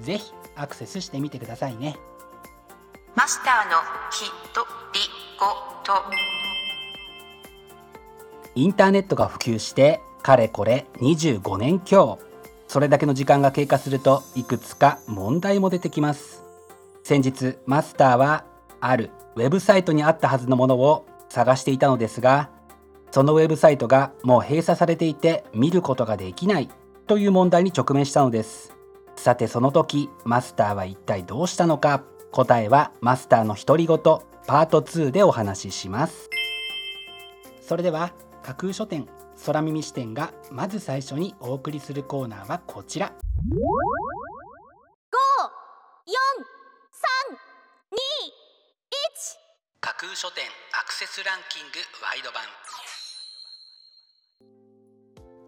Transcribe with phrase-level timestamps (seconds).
[0.00, 1.96] ぜひアクセスしてみてくださいね。
[3.14, 3.78] マスターの
[4.10, 5.00] ひとり
[5.38, 5.46] ご
[5.84, 6.00] と。
[8.54, 12.18] インターネットが普及してかれこれ25年強。
[12.68, 16.42] それだけの時間が経過するといくつか問題も出てきます。
[17.02, 18.44] 先日マスターは
[18.80, 22.50] あるウェブサイトにあったはずのものを探していたのですが
[23.10, 26.68] そのウェブサイトがもう閉鎖されていて見ることができない
[27.06, 28.76] という問題に直面したのです
[29.16, 33.98] さてその時マスターは一体どうしたのか答えはマスターの独り言
[34.46, 36.28] パート2でお話しします。
[37.60, 39.06] それでは架空書店
[39.46, 43.12] 空耳視点がまず最初にお送りするコーナーはこちら。
[49.80, 52.42] 架空書店アクセスランキングワイド版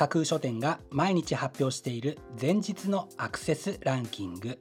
[0.00, 4.58] 架空書店が毎日発表している前日のアクセスランキング。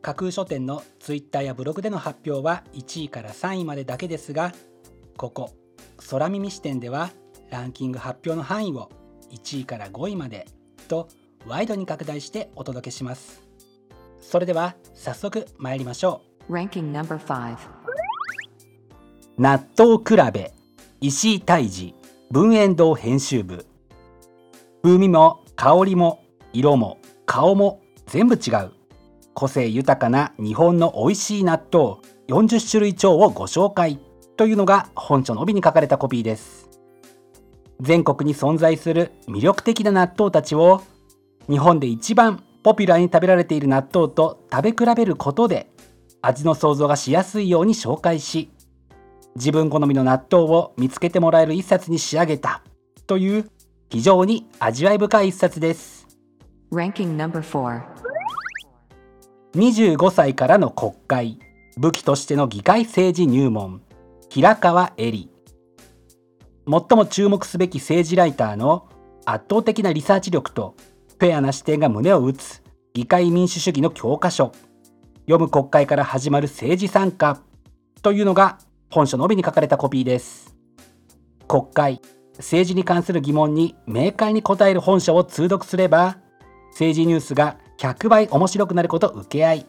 [0.00, 4.54] 架空書店のツイッターやブログでの発表は1位から3位までだけですが
[5.18, 5.50] ここ
[6.08, 7.10] 空耳視点では
[7.50, 8.90] ランキング発表の範囲を
[9.30, 10.46] 1位から5位まで
[10.88, 11.08] と
[11.46, 13.42] ワイドに拡大してお届けします。
[14.22, 16.50] それでは早速参りましょう。
[16.54, 17.58] Ranking number 5
[19.36, 20.54] 納豆比べ
[21.02, 21.94] 石井泰治
[22.30, 23.66] 文苑堂編集部
[24.84, 26.22] 風味も香りも
[26.52, 28.72] 色も顔も全部違う。
[29.32, 31.96] 個性豊かな日本の美味しい納豆
[32.28, 33.98] 40種類超をご紹介
[34.36, 36.68] というのが本書の帯に書かれたコピーです。
[37.80, 40.82] 全国に存在する魅力的な納豆たちを
[41.48, 45.70] 日本で一番ポピュラーに食べられている納豆と食べ比べることで
[46.20, 48.50] 味の想像がしやすいように紹介し
[49.34, 52.62] 自分好みの納豆を見つけてもらえる一冊に仕上げた
[53.06, 53.50] という
[53.94, 56.08] 非常に味わい深い一冊です。
[56.72, 57.80] Ranking number 4
[59.54, 61.38] 25歳からの国会。
[61.76, 63.82] 武器としての議会政治入門。
[64.30, 65.28] 平川恵里。
[66.66, 68.88] 最も注目すべき政治ライターの
[69.26, 70.74] 圧倒的なリサーチ力と
[71.20, 74.50] フェアな視点が胸を打つ議会民主主義の教科書。
[75.26, 77.40] 読む国会から始まる政治参加。
[78.02, 78.58] というのが
[78.90, 80.56] 本書の帯に書かれたコピーです。
[81.46, 82.00] 国会
[82.38, 86.18] 政治に関する疑問に明快に答える本書を通読すれば
[86.70, 89.66] 政治ニュースが100倍面白くなること受け合い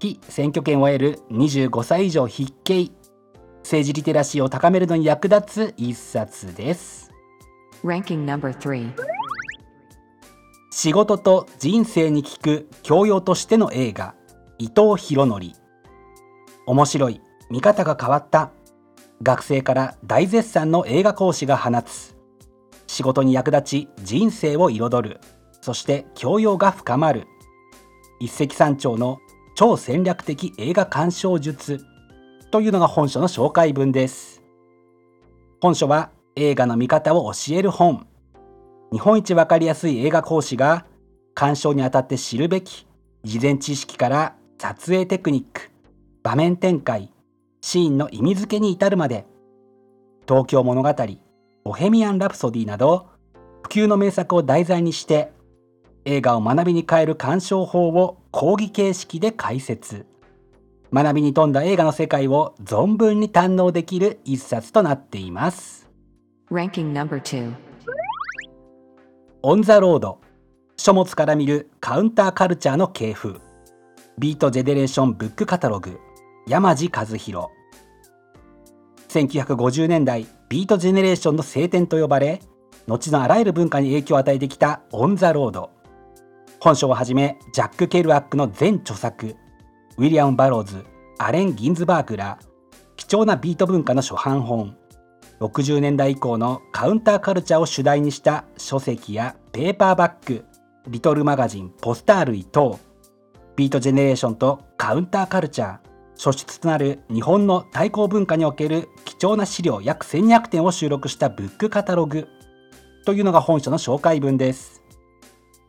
[0.00, 2.90] 非選挙権を得る25歳以上必見
[3.62, 7.10] 政治リテラシーを高めるのに役立つ一冊です。
[7.84, 8.94] Ranking number 3
[10.70, 14.14] 仕事と人生に効く教養としての映画
[14.58, 15.40] 伊藤博則。
[16.66, 17.20] 面白い。
[17.50, 18.50] 見方が変わった
[19.22, 22.18] 学生から大絶賛の映画講師が放つ
[22.88, 25.20] 仕事に役立ち人生を彩る。
[25.60, 27.26] そして教養が深まる。
[28.20, 29.18] 一石三鳥の
[29.54, 31.84] 超戦略的映画鑑賞術
[32.50, 34.42] というのが本書の紹介文です。
[35.60, 38.06] 本書は映画の見方を教える本。
[38.90, 40.86] 日本一わかりやすい映画講師が
[41.34, 42.86] 鑑賞にあたって知るべき
[43.22, 45.70] 事前知識から撮影テクニック
[46.22, 47.12] 場面展開
[47.68, 49.26] シーンの意味付けに至るまで。
[50.26, 50.94] 東京物語
[51.64, 53.08] ボヘミアン・ラプソディなど
[53.62, 55.32] 普及の名作を題材にして
[56.06, 60.06] 映画を学びに変える鑑賞法を講義形式で解説。
[60.94, 65.90] 学びに富んだ映画の世界を存分に堪能できる一冊となっています。
[66.50, 67.52] Ranking number 2
[69.42, 70.22] オン・ザ・ロード
[70.78, 73.38] 書物から見るカウンターカルチャーの系譜。
[74.16, 76.00] ビート・ジェネレーション・ブックカタログ。
[76.46, 77.57] 山地和弘
[79.08, 82.40] 1950年代ビート・ジェネレーションの聖典と呼ばれ
[82.86, 85.70] 後のあらゆる文化に影響を与えてきたオン・ザ・ロード
[86.60, 89.34] 本書をはじめジャック・ケルアックの全著作
[89.96, 90.84] ウィリアム・バローズ
[91.18, 92.38] アレン・ギンズバーグら
[92.96, 94.76] 貴重なビート文化の初版本。
[95.40, 100.44] 60年代以降のカウンターカルチャーを主題にした書籍やペーパーバック
[100.88, 102.78] リトルマガジンポスター類等
[103.54, 105.87] ビートジェネレーションとカウンターカルチャー。
[106.18, 112.26] 書出となる日本の対抗文化における貴重な資料約1200点を収録したブックカタログ
[113.06, 114.82] というのが本書の紹介文です。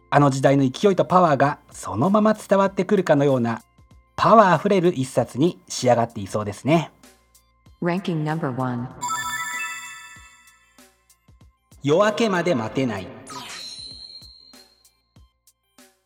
[0.09, 3.61] あの時代の勢いとパワーがそのまま伝わってくるかのような
[4.15, 6.91] パワーあふれる一冊に仕上がっていそうですね。
[7.79, 8.89] Ranking number one.
[11.83, 13.07] 夜明けまで待てない。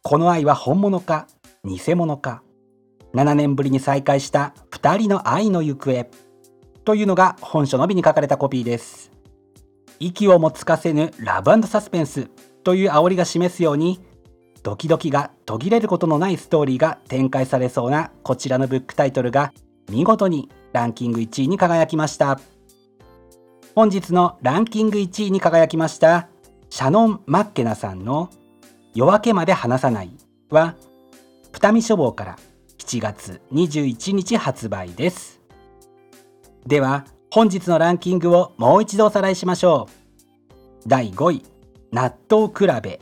[0.02, 1.28] この愛は本物か
[1.64, 2.44] 偽物か
[3.14, 6.06] 7年ぶりに再会した2人の愛の行方
[6.84, 9.12] というのが本書のみに書かれたコピーです。
[10.00, 12.30] 息をもつかせぬラブサスペンス
[12.64, 14.00] という煽りが示すように
[14.64, 19.54] ドキドキが途切れることのないストーリーが展開されそうなこちらのブックタイトルが
[19.90, 22.40] 見事にランキング1位に輝きました。
[23.76, 26.28] 本日のランキング1位に輝きました
[26.70, 28.30] シャノン・マッケナさんの
[28.94, 30.16] 「夜明けまで話さない」
[30.52, 30.76] は
[31.52, 32.38] 二見書房から
[32.84, 35.40] 7月21日発売です。
[36.68, 40.88] では本日のランキングをもう一度おさらいしましょう。
[40.88, 41.44] 第5位
[41.94, 43.00] 納豆比べ。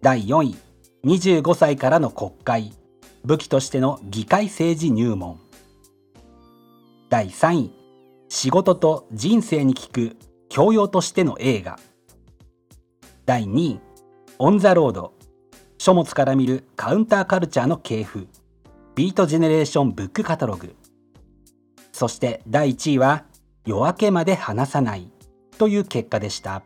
[0.00, 0.56] 第4位
[1.04, 2.72] 25歳からの国会。
[3.24, 5.38] 武器としての議会政治入門。
[7.10, 7.72] 第3位
[8.30, 10.16] 仕事と人生に効く
[10.48, 11.78] 教養としての映画。
[13.26, 13.80] 第2位
[14.38, 15.17] オン・ザ・ロード。
[15.78, 18.26] 書物から見るカウンターカルチャーの系譜。
[18.96, 20.74] ビートジェネレーションブックカタログ。
[21.92, 23.24] そして第1位は
[23.64, 25.10] 夜明けまで話さない。
[25.56, 26.64] という結果でした。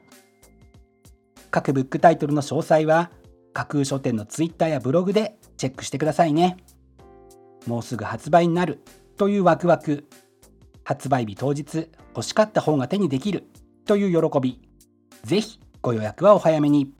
[1.50, 3.10] 各ブックタイトルの詳細は
[3.52, 6.56] 架空書店のツイッターやブログでチェックしてくださいね。
[7.66, 8.80] もうすぐ発売になる。
[9.18, 10.08] というワクワク。
[10.84, 13.44] 発売日当日欲しかった本が手にできる。
[13.84, 14.62] という喜び。
[15.22, 16.94] ぜひご予約はお早めに。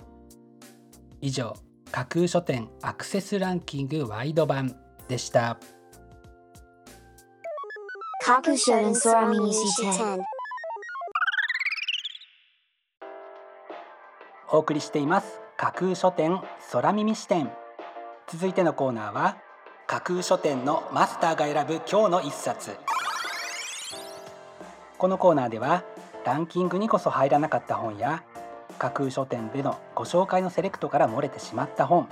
[1.23, 1.55] 以上。
[1.93, 4.75] 架空書店アクセスランキングワイド版
[5.09, 5.59] でした。
[8.25, 10.19] 架空書店空耳視点
[14.51, 15.43] お送りしています。
[15.59, 16.41] 架空書店
[16.73, 17.53] 空耳視点
[18.27, 19.37] 続いてのコーナーは
[19.87, 22.71] 架空書店のマスターが選ぶ今日の一冊。
[24.97, 25.85] このコーナーでは
[26.25, 28.25] ランキングにこそ入らなかった本や
[28.79, 32.09] 架空書店でのご紹介のセレクトから漏れてしまった本。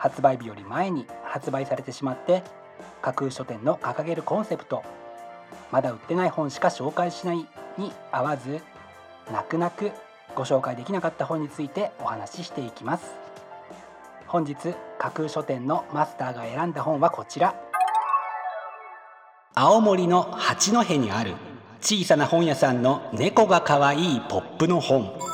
[0.00, 2.42] 発売日より前に発売されてしまって
[3.02, 4.82] 架空書店の掲げるコンセプト
[5.70, 8.62] まだ売ってない本しか紹介しないに合わず
[9.30, 9.92] 泣く泣く
[10.34, 13.12] ご紹介できなかった本についてお話ししていきます。
[14.26, 14.56] 本日
[14.98, 17.54] 架空書店のマスターが選んだ本はこちら。
[19.54, 21.34] 青森の八戸にある
[21.82, 25.29] 小さな本屋さんの猫が可愛いポップの本。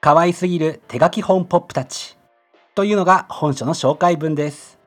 [0.00, 2.16] 可愛すぎる手書き本ポップたち。
[2.76, 4.78] というのが本書の紹介文です。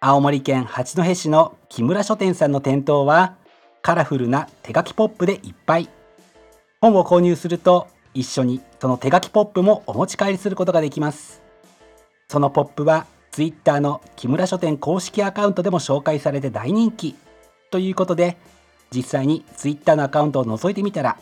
[0.00, 3.36] 青森県八戸市の木村書店さんの店頭は
[3.82, 5.90] カラフルな手書きポップでいっぱい。
[6.80, 11.42] 本を購入すると一緒にその手書きポップもお持ち帰りすることができます。
[12.28, 17.14] そのポップは Twitter の木村書店公式アカウントでも紹介されて大人気。
[17.70, 18.38] ということで
[18.90, 21.18] 実際に Twitter のアカウントを覗いてみたら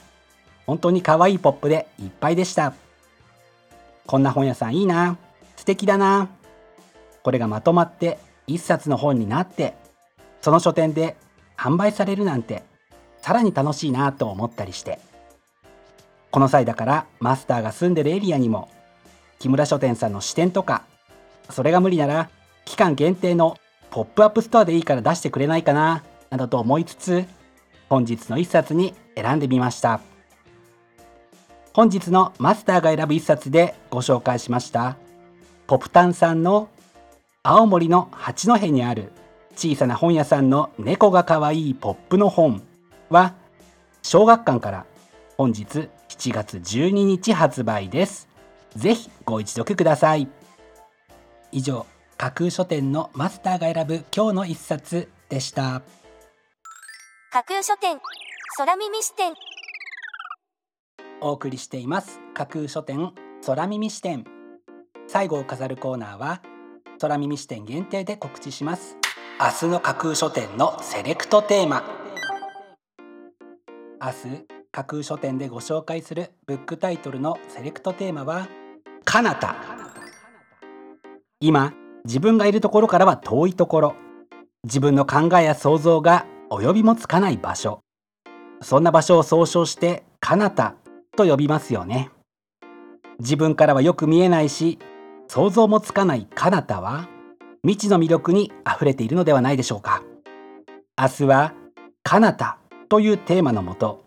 [0.66, 2.74] 本当に可愛いポップでいっぱいでした。
[4.06, 5.16] こんな本屋さんいいな。
[5.56, 6.28] 素敵だな。
[7.22, 9.74] これがまとまって一冊の本になって
[10.40, 11.16] その書店で
[11.56, 12.62] 販売されるなんて
[13.20, 14.98] さらに楽しいなと思ったりして。
[16.30, 18.68] この際だからマスターが住んでるエリアにも
[19.38, 20.82] 木村書店さんの支店とか
[21.48, 22.28] それが無理なら
[22.66, 23.56] 期間限定の
[23.90, 27.24] ポップアップストアでいいから出してくれないかななどと思いつつ
[27.88, 30.00] 本日の一冊に選んでみました。
[31.76, 34.96] 本日のマスターが選ぶ一冊でご紹介しました。
[35.66, 36.70] ポプ担さんの
[37.42, 39.12] 青森の八戸にある
[39.56, 42.62] 小さな本屋さんの猫が可愛いポップの本
[43.10, 43.34] は
[44.02, 44.86] 小学館から
[45.36, 48.26] 本日7月12日発売です。
[48.74, 50.28] ぜひご一読ください。
[51.52, 51.84] 以上
[52.16, 55.82] 架空書店のマスターが選ぶ今日の一冊でした。
[57.32, 58.00] 架空書店
[58.56, 59.34] 空耳視点。
[61.20, 62.20] お送りしています。
[62.34, 63.12] 架空書店
[63.44, 64.24] 空耳視点。
[65.06, 66.42] 最後を飾るコーナーは
[67.00, 68.96] 空耳視点限定で告知します。
[69.40, 71.84] 明日の架空書店のセレクトテーマ。
[74.02, 78.48] 明日架空書店でご紹介するブックタイトルのセレクトテーマは
[79.04, 79.56] 「かなた」
[81.40, 81.72] 今
[82.04, 83.94] 自分がいるところからは遠いところ。
[84.64, 87.80] 自分の考えや想像が及びもつかない場所。
[88.62, 90.74] そんな場所を総称して彼方
[91.16, 92.10] と呼びますよね。
[93.18, 94.78] 自分からはよく見えないし
[95.26, 97.08] 想像もつかない彼方は
[97.62, 100.02] 未知の魅力にあふれているのではないでしょうか。
[100.98, 101.54] 明日は
[102.02, 102.58] 彼方
[102.88, 104.04] というテーマのもと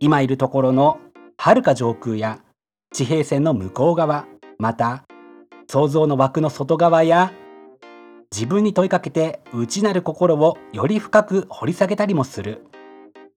[0.00, 0.98] 今いるところの
[1.38, 2.40] 遥か上空や
[2.92, 4.26] 地平線の向こう側
[4.58, 5.04] また
[5.68, 7.32] 想像の枠の外側や
[8.30, 12.64] 自分に問いかけて内なる心をより深く掘り下げたりもする。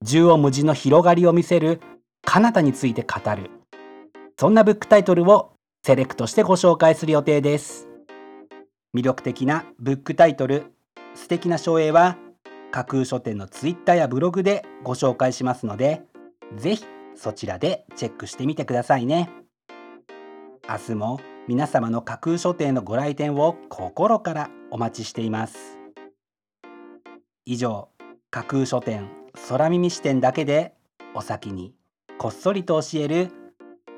[0.04, 1.80] 縦横無尽の広がりを見せる
[2.24, 3.50] 彼方について語る。
[4.38, 7.88] そんなブックタイトルをセレクトしてご紹介する予定です。
[8.96, 10.66] 魅力的なブックタイトル
[11.14, 12.18] 素敵な書影は
[12.72, 16.02] 架空書店のツイッターやブログでご紹介しますので
[16.56, 16.86] ぜひ
[17.16, 19.30] そちらでチェックしてみてくださいね。
[20.70, 25.78] 明日も皆様の架空書店のご来店を心からお待ちしています。
[27.46, 27.90] 以上
[28.30, 29.10] 架空書店
[29.50, 30.74] 空耳視点だけで
[31.14, 31.81] お先に。
[32.22, 33.32] こっそりと教える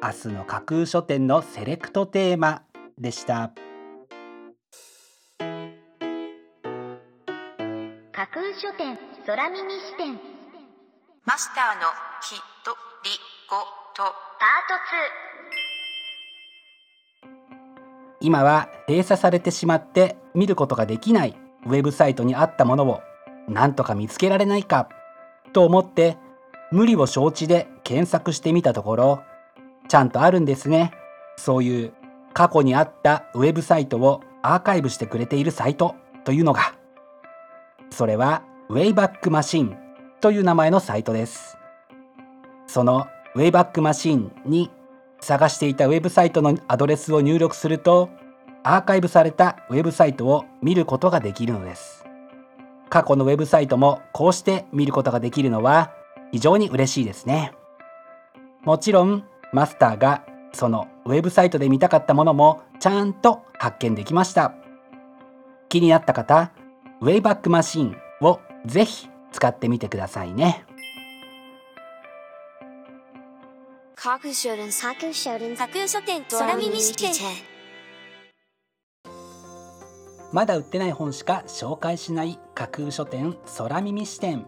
[0.01, 2.63] 明日の架空書店のセレクトテーマ
[2.98, 3.51] でした。
[8.13, 10.13] 架空書店空耳視点。
[11.25, 11.82] マスターの
[12.22, 12.72] きと
[13.03, 13.10] り
[13.50, 13.58] ご
[13.94, 14.03] と。
[14.03, 14.15] パート
[18.22, 23.01] 今は閉鎖されてしまって見ることができないウェブサイトにあったものを
[23.50, 24.88] 何とか見つけられないか
[25.51, 26.15] と思って
[26.74, 29.24] 無理を承知で検索してみたところ
[29.88, 30.92] ちゃんとあるんですね。
[31.38, 31.94] そういう
[32.34, 36.74] 過去にあったウェブサイトをアーカイブしてくれているサイトというのが
[37.92, 39.77] それはウェイバックマシン
[40.20, 41.60] という名前のサイトです。
[42.65, 44.72] そのウェイバックマシンに
[45.22, 48.10] 探していたウェブサイトのアドレスを入力すると
[48.63, 52.03] アーカイブされたウェブサイトを見ることができるのです。
[52.89, 55.92] 過去のウェブサイトもこうして見ることができるのは
[56.34, 57.54] 非常に嬉しいですね。
[58.63, 64.56] もちろんマスターがそのウェブサイトで見たかったものもちゃんと発見できました。
[65.70, 66.52] 気になった方
[67.02, 70.66] ウェイバックマシンをぜひ使ってみてくださいね。
[80.32, 84.48] まだ売ってない本しか紹介しない架空書店空耳視点